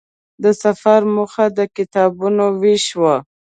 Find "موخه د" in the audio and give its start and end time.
1.13-1.59